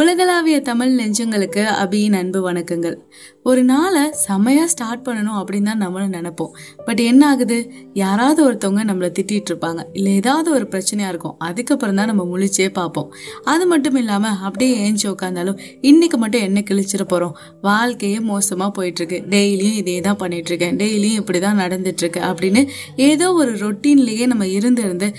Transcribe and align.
உலகளாவிய 0.00 0.58
தமிழ் 0.68 0.92
நெஞ்சங்களுக்கு 0.98 1.62
அபியின் 1.80 2.14
அன்பு 2.18 2.40
வணக்கங்கள். 2.46 2.94
ஒரு 3.42 3.62
நாளை 3.70 4.02
செமையாக 4.22 4.68
ஸ்டார்ட் 4.72 5.02
பண்ணணும் 5.06 5.38
அப்படின்னு 5.40 5.68
தான் 5.70 5.82
நம்மளும் 5.84 6.14
நினைப்போம். 6.16 6.52
பட் 6.86 7.00
என்ன 7.00 7.22
ஆகுது? 7.30 7.58
யாராவது 7.92 8.40
ஒருத்தவங்க 8.46 8.82
நம்மளை 8.90 9.08
திட்டிகிட்டு 9.18 9.50
இருப்பாங்க. 9.52 9.80
இல்லை 9.92 10.10
ஏதாவது 10.20 10.48
ஒரு 10.50 10.66
பிரச்சனையாக 10.72 11.12
இருக்கும். 11.12 11.34
அதுக்கப்புறம் 11.48 11.98
தான் 12.00 12.10
நம்ம 12.12 12.24
முழிச்சே 12.30 12.68
பார்ப்போம். 12.78 13.08
அது 13.44 13.66
மட்டும் 13.72 13.98
இல்லாமல் 14.02 14.38
அப்படியே 14.48 14.76
ஏஞ்சி 14.84 15.06
உட்காந்தாலும் 15.12 15.58
இன்றைக்கி 15.90 16.20
மட்டும் 16.22 16.46
என்ன 16.48 16.62
கிழிச்சிட 16.70 17.06
போகிறோம் 17.12 17.34
வாழ்க்கையே 17.68 18.20
மோசமாக 18.30 18.70
போயிட்டுருக்கு. 18.78 19.20
டெய்லியும் 19.34 19.76
இதே 19.82 19.98
தான் 20.08 20.20
பண்ணிகிட்ருக்கேன் 20.22 20.78
டெய்லியும் 20.84 21.20
இப்படி 21.22 21.40
தான் 21.46 21.60
நடந்துட்டுருக்கு 21.64 22.22
அப்படின்னு 22.30 22.64
ஏதோ 23.10 23.28
ஒரு 23.42 23.54
ரொட்டீன்லேயே 23.64 24.26
நம்ம 24.34 24.50
இருந்து 24.56 24.84
இருந்து 24.88 25.10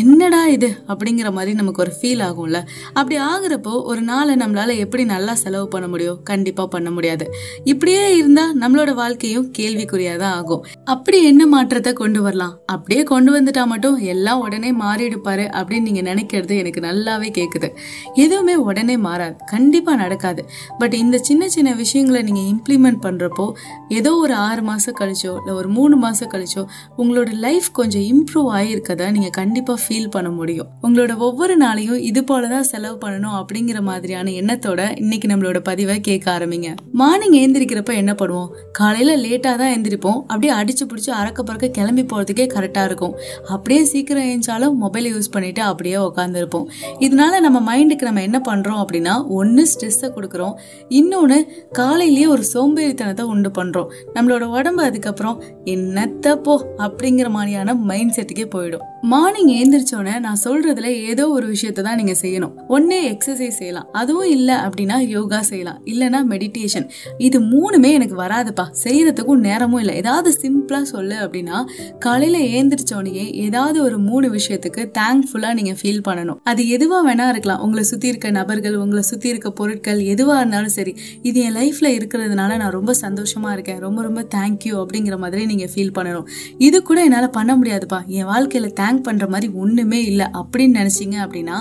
என்னடா 0.00 0.42
இது 0.56 0.72
அப்படிங்கிற 0.88 1.30
மாதிரி 1.32 1.54
நமக்கு 1.62 1.84
ஒரு 1.86 1.94
ஃபீல் 2.00 2.24
ஆகும்ல. 2.30 2.60
அப்படி 2.98 3.18
ஆகுறப்போ 3.30 3.76
ஒரு 3.92 4.02
நாள் 4.02 4.20
நம்மளால 4.30 4.76
எப்படி 4.76 5.04
நல்லா 5.04 5.34
செலவு 5.34 5.68
பண்ண 5.68 5.88
முடியும்? 5.88 6.22
கண்டிப்பா 6.22 6.66
பண்ண 6.66 6.90
முடியாது. 6.90 7.30
இப்படியே 7.64 8.16
இருந்தா 8.16 8.52
நம்மளோட 8.60 8.94
வாழ்க்கையும் 8.94 9.52
கேள்விக்குறியாதான் 9.58 10.20
ஆகும். 10.22 10.64
அப்படி 10.84 11.24
என்ன 11.24 11.46
மாற்றத்தை 11.46 11.92
கொண்டு 11.92 12.22
வரலாம்? 12.22 12.58
அப்படியே 12.66 13.02
கொண்டு 13.02 13.42
வந்துட்டா 13.42 13.64
மட்டும் 13.64 13.96
எல்லாம் 13.96 14.40
உடனே 14.40 14.72
மாறிடுப்பாரு 14.72 15.50
அப்படின்னு 15.50 15.80
நீங்க 15.80 16.14
நினைக்கிறது 16.14 16.56
எனக்கு 16.56 16.80
நல்லாவே 16.80 17.30
கேக்குது. 17.38 17.76
எதுவுமே 18.14 18.54
உடனே 18.54 18.96
மாறாது. 18.96 19.36
கண்டிப்பா 19.46 19.94
நடக்காது. 19.94 20.44
பட் 20.78 20.94
இந்த 20.94 21.18
சின்ன 21.18 21.48
சின்ன 21.48 21.72
விஷயங்களை 21.72 22.22
நீங்க 22.22 22.40
இம்ப்ளிமெண்ட் 22.40 22.94
பண்றப்போ 23.02 23.52
ஏதோ 23.88 24.14
ஒரு 24.14 24.34
ஆறு 24.34 24.62
மாசம் 24.62 24.94
கழிச்சோ 25.00 25.36
இல்ல 25.38 25.52
ஒரு 25.52 25.68
மூணு 25.68 25.96
மாசம் 25.96 26.30
கழிச்சோ 26.30 26.66
உங்களோட 26.98 27.32
லைஃப் 27.32 27.66
கொஞ்சம் 27.72 28.02
இம்ப்ரூவ் 28.02 28.54
ஆயிருக்கதை 28.54 29.10
நீங்க 29.10 29.28
கண்டிப்பா 29.28 29.76
ஃபீல் 29.88 30.10
பண்ண 30.10 30.30
முடியும். 30.30 30.68
உங்களோட 30.82 31.16
ஒவ்வொரு 31.16 31.56
நாளையும் 31.56 31.96
இது 31.96 32.20
போலதான் 32.20 32.60
செலவு 32.60 32.98
பண்ணணும் 33.08 33.44
அப்படிங்கிற 33.44 33.82
மாதிரி 33.82 34.11
மாதிரியான 34.12 34.32
எண்ணத்தோட 34.40 34.80
இன்னைக்கு 35.02 35.26
நம்மளோட 35.28 35.58
பதிவை 35.68 36.00
கேட்க 36.00 36.26
ஆரம்பிங்க. 36.32 36.68
மார்னிங் 37.00 37.36
ஏந்திரிக்கிறப்ப 37.42 37.92
என்ன 37.94 38.12
பண்ணுவோம்? 38.12 38.50
காலையில 38.72 39.12
லேட்டா 39.24 39.52
தான் 39.60 39.72
எந்திரிப்போம். 39.76 40.18
அப்படியே 40.32 40.52
அடிச்சு 40.60 40.84
பிடிச்சி 40.90 41.10
அறக்க 41.20 41.40
பறக்க 41.48 41.68
கிளம்பி 41.78 42.02
போறதுக்கே 42.02 42.46
கரெக்டா 42.54 42.84
இருக்கும். 42.84 43.14
அப்படியே 43.54 43.82
சீக்கிரம் 43.92 44.28
ஏஞ்சாலும் 44.32 44.76
மொபைல் 44.84 45.08
யூஸ் 45.14 45.30
பண்ணிட்டு 45.30 45.62
அப்படியே 45.62 45.96
உட்காந்துருப்போம் 46.08 46.66
இதனால 47.06 47.40
நம்ம 47.46 47.60
மைண்டுக்கு 47.68 48.08
நம்ம 48.08 48.22
என்ன 48.22 48.40
பண்றோம் 48.50 48.80
அப்படின்னா 48.82 49.14
ஒன்னு 49.40 49.64
ஸ்ட்ரெஸ்ஸை 49.72 50.10
கொடுக்குறோம். 50.18 50.54
இன்னொன்னு 51.00 51.38
காலையிலேயே 51.80 52.26
ஒரு 52.26 52.44
சோம்பேறித்தனத்தை 52.54 53.26
உண்டு 53.34 53.52
பண்றோம். 53.58 53.90
நம்மளோட 54.14 54.46
உடம்பு 54.58 54.84
அதுக்கப்புறம் 54.84 55.38
என்னத்தப்போ 55.76 56.56
அப்படிங்கிற 56.86 57.30
மாதிரியான 57.30 57.74
மைண்ட் 57.90 58.16
செட்டுக்கே 58.16 58.48
போயிடும். 58.56 58.86
மார்னிங் 59.04 59.50
ஏந்திரிச்சோடனே 59.60 60.18
நான் 60.18 60.38
சொல்றதுல 60.44 60.84
ஏதோ 60.84 61.28
ஒரு 61.28 61.52
விஷயத்த 61.52 61.80
தான் 61.80 61.96
நீங்க 61.96 62.14
செய்யணும். 62.20 62.52
ஒன்னே 62.68 62.98
எக்ஸசைஸ் 63.12 63.48
செய்யலாம். 63.48 63.88
அதுவும் 63.92 64.30
இல்ல 64.30 64.56
அப்படின்னா 64.56 64.98
யோகா 64.98 65.42
செய்யலாம். 65.42 65.80
இல்லைன்னா 65.84 66.18
மெடிடேஷன் 66.32 66.88
இது 67.18 67.40
மூணுமே 67.40 67.92
எனக்கு 67.92 68.16
வராதுப்பா. 68.16 68.64
செய்யறதுக்கும் 68.84 69.36
நேரமும் 69.36 69.78
இல்லை. 69.78 69.94
ஏதாவது 69.94 70.36
சிம்பிளா 70.42 70.82
சொல்லு 70.82 71.14
அப்படின்னா 71.14 71.64
காலையில 71.98 72.62
ஏந்திரிச்சோடனே 72.62 73.30
ஏதாவது 73.30 73.82
ஒரு 73.82 73.98
மூணு 73.98 74.28
விஷயத்துக்கு 74.32 74.90
தேங்க்ஃபுல்லா 74.98 75.52
நீங்க 75.52 75.72
ஃபீல் 75.82 76.02
பண்ணணும். 76.08 76.38
அது 76.42 76.62
எதுவா 76.62 77.08
வேணா 77.08 77.28
இருக்கலாம். 77.28 77.60
உங்களை 77.60 77.84
சுத்தி 77.84 78.08
இருக்க 78.08 78.30
நபர்கள் 78.30 78.76
உங்களை 78.76 79.02
சுத்தி 79.02 79.28
இருக்க 79.28 79.50
பொருட்கள் 79.50 79.98
எதுவா 79.98 80.36
இருந்தாலும் 80.36 80.68
சரி. 80.68 80.96
இது 81.22 81.40
என் 81.40 81.54
லைஃப்ல 81.54 81.80
இருக்கிறதுனால 81.80 82.56
நான் 82.56 82.70
ரொம்ப 82.70 82.94
சந்தோஷமா 83.00 83.52
இருக்கேன். 83.52 83.78
ரொம்ப 83.78 84.02
ரொம்ப 84.02 84.26
தேங்க்யூ 84.34 84.86
அப்படிங்கிற 84.86 85.18
மாதிரி 85.18 85.46
நீங்க 85.46 85.64
ஃபீல் 85.74 85.92
பண்ணணும். 85.98 86.24
இது 86.58 86.82
கூட 86.82 87.02
என்னால 87.02 87.28
பண்ண 87.28 87.56
முடியாதுப்பா. 87.56 88.06
என் 88.06 88.26
வாழ்க்கையில 88.26 88.72
தேங்க் 88.72 88.90
பண்ணுற 89.08 89.26
மாதிரி 89.28 89.48
ஒன்றுமே 89.62 90.00
இல்லை 90.10 90.26
அப்படின்னு 90.40 90.78
நினச்சிங்க 90.80 91.16
அப்படின்னா 91.24 91.56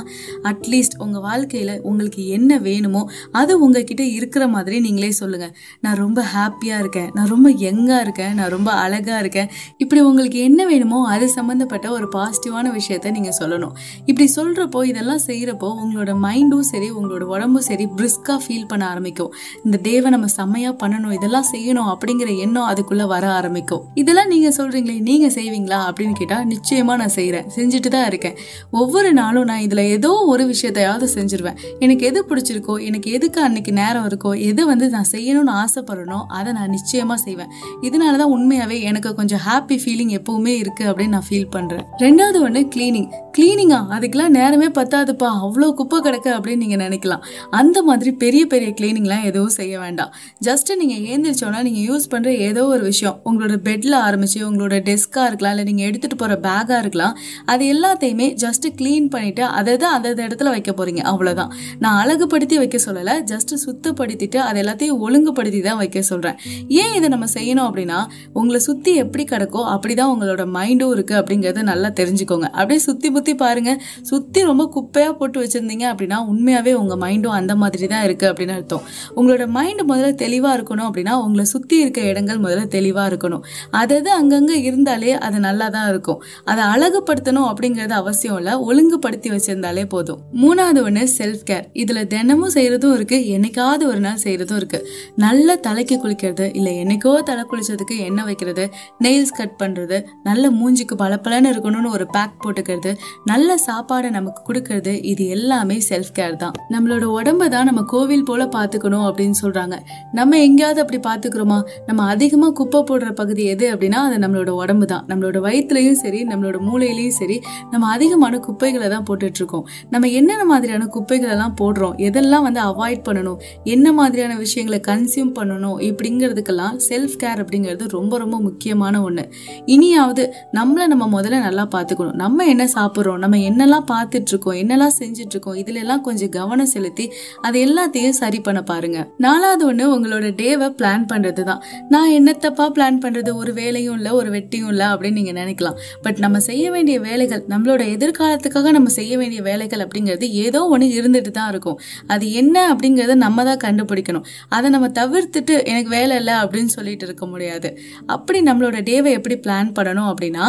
அட்லீஸ்ட் 0.52 0.98
உங்கள் 1.04 1.22
வாழ்க்கையில் 1.22 1.74
உங்களுக்கு 1.82 2.28
என்ன 2.28 2.60
வேணுமோ 2.68 3.02
அது 3.32 3.54
உங்ககிட்ட 3.66 4.04
இருக்கிற 4.18 4.44
மாதிரி 4.48 4.80
நீங்களே 4.80 5.12
சொல்லுங்கள் 5.12 5.54
நான் 5.82 6.00
ரொம்ப 6.04 6.20
ஹாப்பியாக 6.34 6.80
இருக்கேன். 6.84 7.10
நான் 7.14 7.30
ரொம்ப 7.34 7.50
யங்காக 7.66 8.00
இருக்கேன். 8.06 8.34
நான் 8.34 8.52
ரொம்ப 8.56 8.72
அழகாக 8.72 9.20
இருக்கேன். 9.20 9.50
இப்படி 9.78 10.02
உங்களுக்கு 10.02 10.40
என்ன 10.40 10.62
வேணுமோ 10.66 11.00
அது 11.14 11.26
சம்மந்தப்பட்ட 11.38 11.92
ஒரு 11.92 12.08
பாசிட்டிவான 12.16 12.74
விஷயத்த 12.80 13.12
நீங்கள் 13.18 13.38
சொல்லணும். 13.40 13.74
இப்படி 14.06 14.28
சொல்கிறப்போ 14.36 14.84
இதெல்லாம் 14.92 15.24
செய்கிறப்போ 15.28 15.70
உங்களோட 15.84 16.12
மைண்டும் 16.26 16.68
சரி 16.72 16.90
உங்களோட 16.92 17.24
உடம்பும் 17.36 17.66
சரி 17.70 17.88
பிரிஸ்காக 17.98 18.38
ஃபீல் 18.46 18.68
பண்ண 18.68 18.84
ஆரம்பிக்கும். 18.94 19.32
இந்த 19.66 19.80
டேவை 19.88 20.10
நம்ம 20.16 20.28
செம்மையாக 20.38 20.76
பண்ணணும் 20.84 21.14
இதெல்லாம் 21.18 21.48
செய்யணும் 21.54 21.90
அப்படிங்கிற 21.94 22.30
எண்ணம் 22.38 22.68
அதுக்குள்ளே 22.72 23.06
வர 23.06 23.26
ஆரம்பிக்கும். 23.40 23.84
இதெல்லாம் 24.02 24.32
நீங்கள் 24.34 24.56
சொல்கிறீங்களே 24.60 24.98
நீங்கள் 25.10 25.34
செய்வீங்களா 25.38 25.80
அப்படின்னு 25.90 26.16
கேட்டால் 26.22 26.46
நிச்சயமாக 26.46 26.98
நான் 27.02 27.14
செய்கிறேன் 27.22 27.48
செஞ்சுட்டு 27.58 27.92
தான் 27.98 28.08
இருக்கேன். 28.12 28.38
ஒவ்வொரு 28.82 29.12
நாளும் 29.22 29.48
நான் 29.52 29.64
இதில் 29.68 29.84
ஏதோ 29.96 30.12
ஒரு 30.34 30.44
விஷயத்தையாவது 30.54 31.08
செஞ்சுருவேன். 31.18 31.58
எனக்கு 31.86 32.04
எது 32.12 32.20
பிடிச்சிருக்கோ 32.30 32.76
எனக்கு 32.90 33.10
எதுக்கு 33.18 33.40
அன்னைக்கு 33.48 33.72
நேரம் 33.82 34.06
இருக்கோ 34.10 34.34
எது 34.50 34.62
வந்து 34.72 34.86
நான் 34.96 35.10
செய்யணும்னு 35.14 35.54
ஆசைப்படணும் 35.64 36.26
அதை 36.38 36.50
நான் 36.60 36.74
நிச்சயமாக 36.78 37.20
செய்வேன். 37.26 37.52
இதனால 37.88 38.14
தான் 38.22 38.34
உண்மையாகவே 38.36 38.78
எனக்கு 38.90 39.10
கொஞ்சம் 39.20 39.44
ஹாப்பி 39.48 39.78
ஃபீலிங் 39.84 40.14
எப்பவுமே 40.20 40.54
இருக்குது 40.64 40.90
அப்படின்னு 40.92 41.16
நான் 41.18 41.28
ஃபீல் 41.30 41.50
பண்ணுறேன் 41.56 41.86
ரெண்டாவது 42.06 42.40
ஒன்று 42.48 42.62
க்ளீனிங் 42.76 43.10
க்ளீனிங்கா 43.36 43.80
அதுக்கெலாம் 43.96 44.34
நேரமே 44.40 44.68
பத்தாதுப்பா. 44.78 45.30
அவ்வளோ 45.46 45.68
குப்பை 45.80 45.98
கிடக்கு 46.06 46.30
அப்படின்னு 46.38 46.64
நீங்கள் 46.64 46.82
நினைக்கலாம். 46.86 47.22
அந்த 47.60 47.78
மாதிரி 47.90 48.12
பெரிய 48.24 48.44
பெரிய 48.54 48.70
க்ளீனிங்லாம் 48.80 49.26
எதுவும் 49.30 49.56
செய்ய 49.60 49.74
வேண்டாம். 49.84 50.12
ஜஸ்ட்டு 50.48 50.78
நீங்கள் 50.82 51.04
ஏந்திரிச்சோன்னா 51.12 51.60
நீங்கள் 51.68 51.86
யூஸ் 51.90 52.06
பண்ணுற 52.14 52.32
ஏதோ 52.48 52.64
ஒரு 52.74 52.84
விஷயம். 52.90 53.18
உங்களோட 53.30 53.56
பெட்டில் 53.68 53.98
ஆரம்பிச்சு 54.08 54.40
உங்களோட 54.50 54.78
டெஸ்க்காக 54.90 55.28
இருக்கலாம் 55.30 55.54
இல்லை 55.56 55.66
நீங்கள் 55.70 55.88
எடுத்துகிட்டு 55.90 56.20
போகிற 56.24 56.38
பேக்காக 56.48 56.80
இருக்கலாம். 56.84 57.11
அது 57.54 57.66
எல்லாத்தையுமே 57.74 58.30
ஜஸ்ட் 58.44 58.68
க்ளீன் 58.82 59.10
பண்ணிவிட்டு 59.16 59.46
அதை 59.60 59.76
தான் 59.84 59.96
அந்த 59.98 60.10
இடத்துல 60.28 60.52
வைக்க 60.56 60.72
போகிறீங்க 60.72 61.04
அவ்வளோதான் 61.12 61.52
நான் 61.86 62.00
அழகுபடுத்தி 62.04 62.58
வைக்க 62.64 62.80
சொல்லலை 62.88 63.16
ஜஸ்ட் 63.32 63.54
சுத்தப்படுத்திட்டு 63.66 64.42
அது 64.48 64.60
எல்லாத்தையும் 64.64 65.00
ஒழுங்குபடுத்தி 65.06 65.62
தான் 65.70 65.80
வைக்க 65.84 66.06
சொல்கிறேன் 66.12 66.38
ஏன் 66.82 66.94
இதை 66.98 67.08
நம்ம 67.16 67.30
செய்யணும் 67.38 67.68
அப்படின்னா 67.70 68.00
உங்களை 68.40 68.60
சுற்றி 68.70 68.92
எப்படி 69.04 69.24
கிடக்கோ 69.34 69.62
அப்படிதான் 69.74 70.12
உங்களோட 70.14 70.44
மைண்டும் 70.58 70.92
இருக்குது 70.96 71.20
அப்படிங்கிறத 71.22 71.64
நல்லா 71.72 71.90
தெரிஞ்சுக்கோங்க. 72.00 72.48
அப்படியே 72.60 72.82
சுற்றி 72.88 73.08
புத்தி 73.16 73.34
பாருங்கள் 73.42 73.80
சுற்றி 74.10 74.40
ரொம்ப 74.50 74.64
குப்பையாக 74.76 75.14
போட்டு 75.20 75.38
வச்சுருந்தீங்க 75.44 75.86
அப்படின்னா 75.92 76.18
உண்மையாகவே 76.32 76.74
உங்கள் 76.82 77.00
மைண்டும் 77.04 77.36
அந்த 77.40 77.54
மாதிரி 77.62 77.88
தான் 77.94 78.06
இருக்குது 78.08 78.30
அப்படின்னு 78.32 78.56
அர்த்தம். 78.58 78.84
உங்களோட 79.18 79.46
மைண்டு 79.58 79.84
முதல்ல 79.92 80.12
தெளிவாக 80.24 80.58
இருக்கணும் 80.58 80.88
அப்படின்னா 80.90 81.14
உங்களை 81.26 81.46
சுற்றி 81.54 81.78
இருக்க 81.84 82.02
இடங்கள் 82.12 82.40
முதல்ல 82.46 82.66
தெளிவாக 82.78 83.10
இருக்கணும். 83.12 83.44
அதது 83.82 84.12
அங்கங்கே 84.20 84.58
இருந்தாலே 84.68 85.14
அது 85.28 85.40
நல்லா 85.48 85.68
தான் 85.78 85.90
இருக்கும். 85.94 86.20
அதை 86.52 86.64
அழகு 86.74 87.01
ஒழுங்குபடுத்தணும் 87.02 87.48
அப்படிங்கறது 87.52 87.96
அவசியம் 88.02 88.38
இல்ல. 88.38 88.52
ஒழுங்குபடுத்தி 88.60 89.30
வச்சிருந்தாலே 89.30 89.84
போதும். 89.86 90.20
மூணாவது 90.42 90.80
ஒண்ணு 90.88 91.04
செல்ஃப் 91.18 91.44
கேர் 91.50 91.66
இதுல 91.74 92.00
தினமும் 92.08 92.54
செய்யறதும் 92.54 92.94
இருக்கு. 92.94 93.18
என்னைக்காவது 93.36 93.84
ஒரு 93.84 94.00
நாள் 94.00 94.22
செய்யறதும் 94.24 94.60
இருக்கு. 94.62 94.80
நல்ல 95.16 95.56
தலைக்கு 95.56 95.96
குளிக்கிறது 96.04 96.46
இல்ல 96.56 96.70
என்னைக்கோ 96.84 97.14
தலை 97.24 97.44
குளிச்சதுக்கு 97.52 97.96
எண்ணெய் 98.08 98.28
வைக்கிறது 98.30 98.66
நெயில்ஸ் 99.04 99.36
கட் 99.38 99.58
பண்றது 99.64 100.00
நல்ல 100.24 100.44
மூஞ்சிக்கு 100.52 100.98
பளபளன்னு 101.00 101.52
இருக்கணும்னு 101.54 101.92
ஒரு 101.92 102.08
பேக் 102.08 102.38
போட்டுக்கிறது 102.44 102.94
நல்ல 103.26 103.58
சாப்பாடை 103.68 104.10
நமக்கு 104.10 104.42
கொடுக்கறது 104.50 104.94
இது 105.04 105.24
எல்லாமே 105.28 105.78
செல்ஃப் 105.90 106.14
கேர் 106.20 106.36
தான். 106.36 106.56
நம்மளோட 106.70 107.06
உடம்ப 107.18 107.50
தான் 107.56 107.66
நம்ம 107.66 107.84
கோவில் 107.94 108.24
போல 108.24 108.46
பாத்துக்கணும் 108.58 109.06
அப்படின்னு 109.10 109.38
சொல்றாங்க. 109.42 109.76
நம்ம 110.12 110.40
எங்கேயாவது 110.40 110.82
அப்படி 110.82 111.00
பாத்துக்கிறோமா 111.10 111.60
நம்ம 111.86 112.02
அதிகமா 112.14 112.50
குப்பை 112.50 112.82
போடுற 112.82 113.12
பகுதி 113.12 113.44
எது 113.46 113.66
அப்படின்னா 113.76 114.00
அது 114.08 114.18
நம்மளோட 114.24 114.52
உடம்பு 114.62 114.86
தான். 114.86 115.06
நம்மளோட 115.08 115.38
வயிற்றுலயும் 115.48 116.00
சரி 116.04 116.20
நம்மளோட 116.24 116.58
மூளையிலயும் 116.92 117.18
சரி 117.22 117.42
நம்ம 117.72 117.90
அதிகமான 117.96 118.38
குப்பைகளை 118.38 118.88
தான் 118.88 119.06
போட்டுட்டு 119.10 119.40
இருக்கோம் 119.42 119.66
நம்ம 119.90 120.08
என்னென்ன 120.08 120.46
மாதிரியான 120.46 120.86
குப்பைகள் 120.86 121.30
எல்லாம் 121.30 121.56
போடுறோம்? 121.62 121.96
எதெல்லாம் 122.08 122.42
வந்து 122.42 122.62
அவாய்ட் 122.62 123.04
பண்ணணும்? 123.08 123.40
என்ன 123.64 123.94
மாதிரியான 123.94 124.36
விஷயங்களை 124.36 124.80
கன்சியூம் 124.88 125.32
பண்ணணும்? 125.40 125.78
இப்படிங்கிறதுக்கெல்லாம் 125.90 126.76
செல்ஃப் 126.90 127.16
கேர் 127.24 127.42
அப்படிங்கிறது 127.44 127.88
ரொம்ப 127.88 128.18
ரொம்ப 128.18 128.40
முக்கியமான 128.40 129.02
ஒன்று 129.02 129.30
இனியாவது 129.66 130.34
நம்மளை 130.54 130.86
நம்ம 130.88 131.22
முதல்ல 131.22 131.40
நல்லா 131.42 131.68
பார்த்துக்கணும். 131.76 132.14
நம்ம 132.14 132.46
என்ன 132.46 132.68
சாப்பிட்றோம்? 132.76 133.18
நம்ம 133.18 133.38
என்னெல்லாம் 133.38 133.88
பார்த்துட்டு 133.94 134.32
இருக்கோம் 134.34 134.54
என்னெல்லாம் 134.54 134.96
செஞ்சுட்டு 135.00 135.36
இருக்கோம் 135.36 135.56
இதுல 135.56 135.74
எல்லாம் 135.74 136.02
கொஞ்சம் 136.02 136.30
கவனம் 136.30 136.66
செலுத்தி 136.66 137.12
அது 137.42 137.60
எல்லாத்தையும் 137.66 138.10
சரி 138.10 138.40
பண்ண 138.40 138.62
பாருங்க. 138.62 139.08
நாலாவது 139.18 139.66
ஒன்று 139.66 140.00
உங்களோட 140.00 140.30
டேவை 140.42 140.70
பிளான் 140.82 141.06
பண்ணுறது 141.14 141.44
தான். 141.44 141.62
நான் 141.90 142.10
என்னத்தப்பா 142.10 142.68
பிளான் 142.78 143.00
பண்ணுறது 143.06 143.34
ஒரு 143.34 143.54
வேலையும் 143.54 143.96
இல்லை 143.96 144.12
ஒரு 144.12 144.30
வெட்டியும் 144.30 144.68
இல்லை 144.68 144.86
அப்படின்னு 144.86 145.12
நீங்கள் 145.12 145.40
நினைக்கலாம். 145.42 145.78
பட் 146.02 146.20
நம்ம 146.20 146.40
செய்ய 146.40 146.71
வேண்டிய 146.76 146.98
வேலைகள் 147.08 147.44
நம்மளோட 147.54 147.82
எதிர்காலத்துக்காக 147.96 148.72
நம்ம 148.78 148.92
செய்ய 148.98 149.14
வேண்டிய 149.22 149.42
வேலைகள் 149.50 149.84
அப்படிங்கிறது 149.86 150.28
ஏதோ 150.46 150.60
ஒன்று 150.74 150.88
இருந்துட்டு 151.00 151.32
தான் 151.40 151.50
இருக்கும். 151.54 151.78
அது 152.14 152.26
என்ன 152.42 152.56
அப்படிங்கிறத 152.74 153.16
நம்ம 153.26 153.46
தான் 153.50 153.62
கண்டுபிடிக்கணும். 153.66 154.26
அதை 154.58 154.68
நம்ம 154.76 154.90
தவிர்த்துட்டு 155.00 155.56
எனக்கு 155.72 155.92
வேலை 155.98 156.16
இல்லை 156.22 156.36
அப்படின்னு 156.44 156.72
சொல்லிட்டு 156.78 157.06
இருக்க 157.10 157.26
முடியாது. 157.34 157.72
அப்படி 158.16 158.42
நம்மளோட 158.50 158.78
டேவை 158.90 159.12
எப்படி 159.20 159.38
பிளான் 159.46 159.72
பண்ணணும் 159.80 160.10
அப்படின்னா 160.12 160.48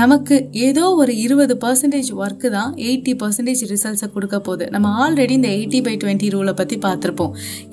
நமக்கு 0.00 0.36
ஏதோ 0.68 0.84
ஒரு 1.02 1.12
இருபது 1.24 1.56
பர்சன்டேஜ் 1.64 2.10
ஒர்க்கு 2.22 2.50
தான் 2.58 2.70
எயிட்டி 2.88 3.14
பர்சன்டேஜ் 3.22 3.62
ரிசல்ட்ஸை 3.74 4.08
கொடுக்க 4.16 4.36
போகுது. 4.48 4.64
நம்ம 4.74 4.86
ஆல்ரெடி 5.04 5.34
இந்த 5.40 5.50
எயிட்டி 5.58 5.80
பை 5.86 5.94
டுவெண்ட்டி 6.02 6.28
ரூலை 6.34 6.54
பற்றி 6.60 6.78
பார்த்துருப்போம். 6.86 7.32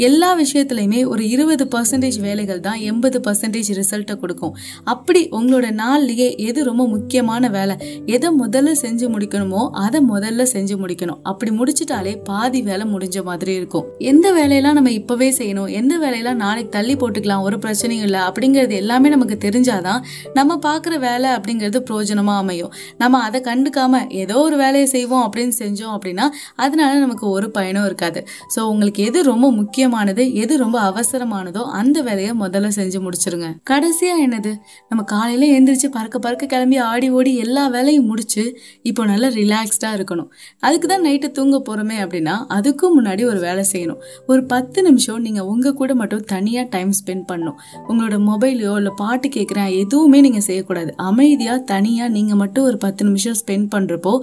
எல்லா 0.10 0.30
விஷயத்துலையுமே 0.44 1.02
ஒரு 1.14 1.24
இருபது 1.36 1.66
பர்சன்டேஜ் 1.76 2.20
வேலைகள் 2.28 2.62
தான் 2.68 2.80
எண்பது 2.92 3.20
பர்சன்டேஜ் 3.28 3.72
ரிசல்ட்டை 3.82 4.16
கொடுக்கும். 4.24 4.54
அப்படி 4.94 5.22
உங்களோட 5.40 5.68
நாள்லேயே 5.82 6.30
எது 6.50 6.60
ரொம்ப 6.70 6.84
முக்கியமான 6.96 7.50
வேலை 7.58 7.76
எதை 8.06 8.30
முதல்ல 8.40 8.72
செஞ்சு 8.82 9.08
முடிக்கணுமோ 9.14 9.70
அதை 9.70 10.02
முதல்ல 10.10 10.46
செஞ்சு 10.54 10.76
முடிக்கணும். 10.84 11.20
அப்படி 11.24 11.52
முடிச்சிட்டாலே 11.52 12.14
பாதி 12.24 12.62
வேலை 12.62 12.86
முடிஞ்ச 12.94 13.24
மாதிரி 13.24 13.54
இருக்கும். 13.54 13.86
எந்த 13.98 14.32
வேலையெல்லாம் 14.32 14.74
நம்ம 14.74 14.92
இப்பவே 14.92 15.30
செய்யணும்? 15.32 15.72
எந்த 15.72 15.98
வேலையெல்லாம் 15.98 16.36
நாளைக்கு 16.36 16.70
தள்ளி 16.70 16.96
போட்டுக்கலாம்? 16.96 17.42
ஒரு 17.42 17.58
பிரச்சனையும் 17.58 18.06
இல்லை. 18.08 18.20
அப்படிங்கிறது 18.20 18.72
எல்லாமே 18.72 19.10
நமக்கு 19.10 19.38
தெரிஞ்சாதான் 19.50 20.02
நம்ம 20.34 20.60
பார்க்குற 20.66 21.00
வேலை 21.00 21.30
அப்படிங்கிறது 21.30 21.80
பிரயோஜனமா 21.90 22.36
அமையும். 22.38 22.74
நம்ம 22.98 23.20
அதை 23.20 23.42
கண்டுக்காம 23.42 24.10
ஏதோ 24.10 24.38
ஒரு 24.40 24.58
வேலையை 24.58 24.86
செய்வோம் 24.86 25.30
அப்படின்னு 25.30 25.52
செஞ்சோம் 25.60 25.94
அப்படின்னா 25.98 26.28
அதனால 26.56 27.00
நமக்கு 27.00 27.30
ஒரு 27.30 27.52
பயனும் 27.52 27.86
இருக்காது. 27.86 28.28
ஸோ 28.56 28.60
உங்களுக்கு 28.60 29.04
எது 29.04 29.24
ரொம்ப 29.24 29.52
முக்கியமானது 29.52 30.34
எது 30.34 30.58
ரொம்ப 30.58 30.78
அவசரமானதோ 30.90 31.64
அந்த 31.82 32.02
வேலையை 32.02 32.32
முதல்ல 32.40 32.70
செஞ்சு 32.76 33.00
முடிச்சிருங்க. 33.06 33.48
கடைசியா 33.70 34.16
என்னது? 34.26 34.54
நம்ம 34.90 35.04
காலையில 35.04 35.46
எழுந்திரிச்சு 35.52 35.88
பறக்க 35.92 36.20
பறக்க 36.20 36.46
கிளம்பி 36.46 36.78
ஆடி 36.78 37.10
ஓடி 37.10 37.36
எல்லா 37.36 37.68
வேலையை 37.82 38.02
முடிச்சு 38.10 38.44
இப்போ 38.90 39.02
நல்லா 39.12 39.28
ரிலாக்ஸ்டாக 39.40 39.98
இருக்கணும். 39.98 40.30
அதுக்கு 40.66 40.88
தான் 40.92 41.04
நைட்டு 41.08 41.28
தூங்க 41.38 41.58
போகிறோமே 41.68 41.98
அப்படின்னா 42.04 42.36
அதுக்கும் 42.56 42.96
முன்னாடி 42.98 43.24
ஒரு 43.32 43.40
வேலை 43.46 43.64
செய்யணும். 43.74 44.00
ஒரு 44.32 44.42
பத்து 44.54 44.80
நிமிஷம் 44.88 45.22
நீங்கள் 45.26 45.48
உங்கள் 45.52 45.76
கூட 45.80 45.92
மட்டும் 46.02 46.24
தனியாக 46.34 46.66
டைம் 46.74 46.92
ஸ்பெண்ட் 47.00 47.26
பண்ணணும். 47.32 47.58
உங்களோட 47.90 48.18
மொபைலையோ 48.30 48.74
இல்லை 48.80 48.94
பாட்டு 49.02 49.28
கேட்குறேன் 49.38 49.70
எதுவுமே 49.82 50.20
நீங்கள் 50.26 50.46
செய்யக்கூடாது. 50.48 50.92
அமைதியாக 51.10 51.60
தனியாக 51.74 52.10
நீங்கள் 52.18 52.40
மட்டும் 52.42 52.66
ஒரு 52.70 52.78
பத்து 52.86 53.02
நிமிஷம் 53.10 53.38
ஸ்பெண்ட் 53.42 53.68
பண்ணுறப்போ 53.76 54.14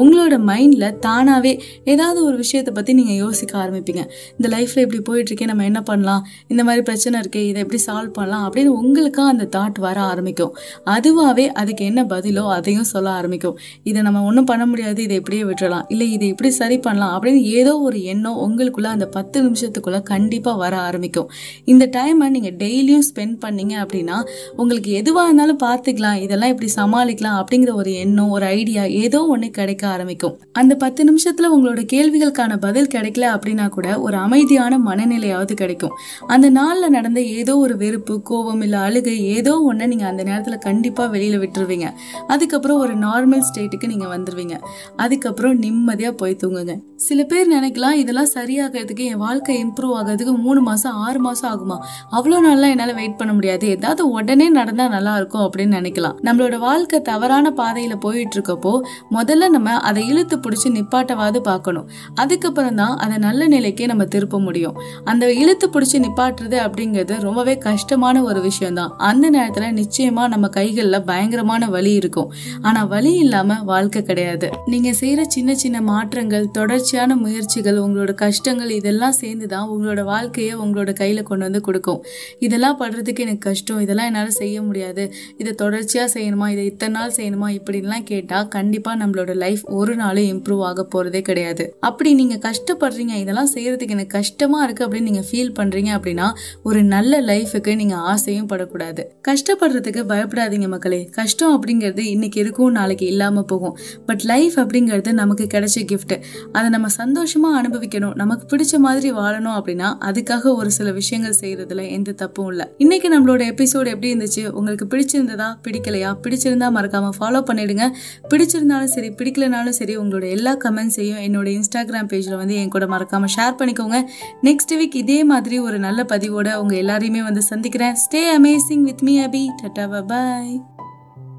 உங்களோட 0.00 0.34
மைண்டில் 0.50 0.88
தானாகவே 1.06 1.52
ஏதாவது 1.92 2.20
ஒரு 2.28 2.36
விஷயத்தை 2.44 2.74
பற்றி 2.78 2.94
நீங்கள் 3.00 3.20
யோசிக்க 3.24 3.52
ஆரம்பிப்பீங்க. 3.64 4.04
இந்த 4.38 4.48
லைஃப்பில் 4.56 4.84
இப்படி 4.86 5.02
போயிட்டுருக்கே 5.10 5.48
நம்ம 5.52 5.66
என்ன 5.70 5.82
பண்ணலாம்? 5.90 6.22
இந்த 6.52 6.62
மாதிரி 6.68 6.84
பிரச்சனை 6.90 7.16
இருக்கே 7.22 7.42
இதை 7.50 7.58
எப்படி 7.66 7.80
சால்வ் 7.88 8.14
பண்ணலாம்? 8.18 8.44
அப்படின்னு 8.48 8.72
உங்களுக்காக 8.82 9.28
அந்த 9.34 9.48
தாட் 9.56 9.80
வர 9.86 9.98
ஆரம்பிக்கும். 10.12 10.54
அதுவாகவே 10.96 11.46
அதுக்கு 11.62 11.82
என்ன 11.90 12.00
பதிலோ 12.14 12.44
அதையும் 12.56 12.88
சொல்ல 12.94 13.07
ஆரம்பிக்கும். 13.10 13.56
இதை 13.82 14.02
நம்ம 14.02 14.22
ஒன்றும் 14.22 14.44
பண்ண 14.44 14.66
முடியாது 14.66 15.02
இதை 15.02 15.16
இப்படியே 15.16 15.42
விட்டுறலாம். 15.42 15.84
இல்லை 15.88 16.12
இதை 16.12 16.28
எப்படி 16.28 16.50
சரி 16.50 16.78
பண்ணலாம் 16.78 17.12
அப்படின்னு 17.16 17.42
ஏதோ 17.42 17.78
ஒரு 17.78 18.02
எண்ணம் 18.02 18.38
உங்களுக்குள்ள 18.46 18.84
அந்த 18.84 19.06
பத்து 19.06 19.42
நிமிஷத்துக்குள்ள 19.42 20.02
கண்டிப்பாக 20.02 20.56
வர 20.56 20.76
ஆரம்பிக்கும். 20.78 21.28
இந்த 21.64 21.88
டைமை 21.96 22.28
நீங்கள் 22.28 22.56
டெய்லியும் 22.64 23.06
ஸ்பெண்ட் 23.08 23.36
பண்ணீங்க 23.46 23.74
அப்படின்னா 23.84 24.18
உங்களுக்கு 24.56 24.90
எதுவாக 24.90 25.26
இருந்தாலும் 25.26 25.58
பார்த்துக்கலாம் 25.58 26.14
இதெல்லாம் 26.14 26.50
இப்படி 26.50 26.72
சமாளிக்கலாம் 26.76 27.38
அப்படிங்கிற 27.40 27.72
ஒரு 27.74 27.92
எண்ணம் 27.94 28.28
ஒரு 28.28 28.46
ஐடியா 28.46 28.82
ஏதோ 28.82 29.20
ஒன்று 29.26 29.50
கிடைக்க 29.50 29.88
ஆரம்பிக்கும். 29.88 30.40
அந்த 30.52 30.74
பத்து 30.74 31.04
நிமிஷத்தில் 31.04 31.52
உங்களோட 31.54 31.82
கேள்விகளுக்கான 31.94 32.56
பதில் 32.56 32.92
கிடைக்கல 32.94 33.26
அப்படின்னா 33.36 33.68
கூட 33.68 34.00
ஒரு 34.00 34.16
அமைதியான 34.16 34.78
மனநிலையாவது 34.78 35.54
கிடைக்கும். 35.54 35.94
அந்த 36.26 36.50
நாளில் 36.50 36.90
நடந்த 36.90 37.20
ஏதோ 37.20 37.56
ஒரு 37.56 37.76
வெறுப்பு 37.76 38.22
கோபம் 38.22 38.60
இல்லை 38.60 38.78
அழுகை 38.78 39.16
ஏதோ 39.36 39.54
ஒன்று 39.60 39.88
நீங்கள் 39.88 40.08
அந்த 40.08 40.22
நேரத்தில் 40.22 40.58
கண்டிப்பாக 40.58 41.08
வெளியில் 41.10 41.40
விட்டுருவீங்க. 41.40 41.88
அதுக்கப்புறம் 42.26 42.78
ஒரு 42.78 42.94
நார்மல் 43.06 43.44
ஸ்டேட்டுக்கு 43.48 43.92
நீங்கள் 43.92 44.12
வந்துடுவீங்க 44.14 44.56
அதுக்கப்புறம் 44.96 45.56
நிம்மதியாக 45.64 46.14
போய் 46.20 46.40
தூங்குங்க. 46.42 46.74
சில 47.06 47.24
பேர் 47.30 47.52
நினைக்கலாம் 47.54 47.96
இதெல்லாம் 48.02 48.30
சரியாகிறதுக்கு 48.34 49.04
என் 49.10 49.20
வாழ்க்கை 49.24 49.56
இம்ப்ரூவ் 49.64 49.94
ஆகிறதுக்கு 49.98 50.32
மூணு 50.46 50.60
மாதம் 50.60 50.96
ஆறு 51.06 51.18
மாதம் 51.26 51.50
ஆகுமா? 51.50 51.76
அவ்வளோ 52.16 52.38
நாள்லாம் 52.46 52.72
என்னால் 52.74 52.94
வெயிட் 52.94 53.16
பண்ண 53.16 53.32
முடியாது. 53.32 53.66
ஏதாவது 53.66 54.02
உடனே 54.10 54.48
நடந்தால் 54.48 54.92
நல்லா 54.96 55.16
இருக்கும் 55.16 55.44
அப்படின்னு 55.46 55.78
நினைக்கலாம். 55.80 56.16
நம்மளோட 56.26 56.58
வாழ்க்கை 56.58 57.00
தவறான 57.02 57.52
பாதையில் 57.60 57.96
போயிட்டு 57.98 58.36
இருக்கப்போ 58.38 58.72
முதல்ல 59.16 59.48
நம்ம 59.48 59.76
அதை 59.90 60.02
இழுத்து 60.08 60.36
பிடிச்சி 60.36 60.68
நிப்பாட்டவாது 60.78 61.40
பார்க்கணும். 61.50 61.86
அதுக்கப்புறம் 62.14 62.78
தான் 62.82 62.96
அதை 62.96 63.18
நல்ல 63.26 63.48
நிலைக்கே 63.48 63.86
நம்ம 63.86 64.04
திருப்ப 64.04 64.40
முடியும். 64.40 64.76
அந்த 65.04 65.24
இழுத்து 65.42 65.66
பிடிச்சி 65.74 65.98
நிப்பாட்டுறது 66.06 66.58
அப்படிங்கிறது 66.66 67.14
ரொம்பவே 67.20 67.54
கஷ்டமான 67.68 68.22
ஒரு 68.22 68.40
விஷயம்தான். 68.40 68.92
அந்த 69.10 69.26
நேரத்தில் 69.36 69.76
நிச்சயமா 69.80 70.24
நம்ம 70.34 70.48
கைகளில் 70.48 71.04
பயங்கரமான 71.10 71.66
வலி 71.76 71.92
இருக்கும். 71.92 72.28
ஆனா 72.62 72.80
வழி 72.88 73.12
இல்லாம 73.14 73.62
வாழ்க்கை 73.62 74.02
கிடையாது. 74.02 74.50
நீங்க 74.66 74.90
செய்யற 74.90 75.22
சின்ன 75.26 75.54
சின்ன 75.54 75.80
மாற்றங்கள் 75.80 76.50
தொடர்ச்சியான 76.50 77.16
முயற்சிகள் 77.16 77.78
உங்களோட 77.78 78.14
கஷ்டங்கள் 78.14 78.70
இதெல்லாம் 78.70 79.12
சேர்ந்து 79.12 79.46
தான் 79.46 79.68
உங்களோட 79.68 80.02
வாழ்க்கையை 80.04 80.56
உங்களோட 80.56 80.92
கையில 81.00 81.22
கொண்டு 81.22 81.44
வந்து 81.44 81.60
கொடுக்கும். 81.60 82.04
இதெல்லாம் 82.38 82.80
படுறதுக்கு 82.80 83.18
எனக்கு 83.18 83.38
கஷ்டம். 83.38 83.80
இதெல்லாம் 83.80 84.06
என்னால 84.06 84.30
செய்ய 84.30 84.62
முடியாது. 84.62 85.12
இதை 85.38 85.54
தொடர்ச்சியா 85.62 86.04
செய்யணுமா? 86.14 86.48
இதை 86.48 86.64
இத்தனை 86.64 87.00
நாள் 87.00 87.12
செய்யணுமா? 87.16 87.48
இப்படின்லாம் 87.58 88.02
கேட்டா 88.02 88.42
கண்டிப்பா 88.42 88.96
நம்மளோட 88.96 89.34
லைஃப் 89.34 89.64
ஒரு 89.64 89.96
நாளும் 89.96 90.24
இம்ப்ரூவ் 90.24 90.62
ஆக 90.62 90.86
போறதே 90.94 91.20
கிடையாது. 91.20 91.76
அப்படி 91.80 92.14
நீங்க 92.14 92.50
கஷ்டப்படுறீங்க. 92.50 93.14
இதெல்லாம் 93.14 93.52
செய்யறதுக்கு 93.54 93.96
எனக்கு 93.98 94.16
கஷ்டமா 94.18 94.64
இருக்கு 94.64 94.86
அப்படின்னு 94.86 95.08
நீங்க 95.10 95.24
ஃபீல் 95.30 95.54
பண்றீங்க 95.58 95.92
அப்படின்னா 95.98 96.30
ஒரு 96.62 96.82
நல்ல 96.82 97.20
லைஃபுக்கு 97.20 97.74
நீங்க 97.74 97.94
ஆசையும் 97.94 98.46
படக்கூடாது. 98.46 99.14
கஷ்டப்படுறதுக்கு 99.28 100.02
பயப்படாதீங்க 100.12 100.68
மக்களே. 100.68 101.04
கஷ்டம் 101.04 101.62
அப்படிங்கிறது 101.62 101.98
இன்னைக்கு 101.98 102.40
இருக்கும். 102.40 102.76
நாளைக்கு 102.78 103.06
இல்லாமல் 103.12 103.48
போகும். 103.52 103.76
பட் 104.06 104.24
லைஃப் 104.32 104.56
அப்படிங்கிறது 104.62 105.12
நமக்கு 105.22 105.46
கிடைச்ச 105.54 105.84
கிஃப்ட் 105.92 106.14
அதை 106.52 106.68
நம்ம 106.76 106.88
சந்தோஷமாக 107.00 107.60
அனுபவிக்கணும். 107.60 108.14
நமக்கு 108.22 108.44
பிடிச்ச 108.52 108.74
மாதிரி 108.86 109.08
வாழணும் 109.20 109.56
அப்படின்னா 109.58 109.88
அதுக்காக 110.08 110.54
ஒரு 110.60 110.70
சில 110.78 110.88
விஷயங்கள் 111.00 111.38
செய்கிறதுல 111.40 111.82
எந்த 111.96 112.16
தப்பும் 112.22 112.50
இல்லை. 112.52 112.66
இன்னைக்கு 112.78 113.08
நம்மளோட 113.14 113.42
எபிசோடு 113.52 113.88
எப்படி 113.94 114.10
இருந்துச்சு? 114.14 114.44
உங்களுக்கு 114.58 114.86
பிடிச்சிருந்ததா? 114.92 115.48
பிடிக்கலையா? 115.66 116.10
பிடிச்சிருந்தா 116.24 116.68
மறக்காமல் 116.76 117.16
ஃபாலோ 117.18 117.40
பண்ணிடுங்க. 117.50 117.84
பிடிச்சிருந்தாலும் 118.30 118.92
சரி 118.94 119.10
பிடிக்கலனாலும் 119.20 119.76
சரி 119.80 119.96
உங்களோட 119.98 120.24
எல்லா 120.36 120.52
கமெண்ட்ஸையும் 120.64 121.22
என்னோட 121.26 121.48
இன்ஸ்டாகிராம் 121.56 122.10
பேஜில் 122.12 122.40
வந்து 122.42 122.56
என் 122.62 122.74
கூட 122.76 122.86
மறக்காமல் 122.94 123.34
ஷேர் 123.36 123.58
பண்ணிக்கோங்க. 123.60 123.98
நெக்ஸ்ட் 124.42 124.74
வீக் 124.80 124.98
இதே 125.02 125.20
மாதிரி 125.32 125.58
ஒரு 125.68 125.78
நல்ல 125.86 126.00
பதிவோட 126.12 126.56
உங்கள் 126.62 126.80
எல்லாரையுமே 126.82 127.22
வந்து 127.28 127.44
சந்திக்கிறேன். 127.52 127.96
Stay 128.04 128.22
amazing 128.38 128.86
with 128.88 129.04
me 129.08 129.16
Abhi 129.26 129.44
tata 129.62 129.86
bye 130.12 130.56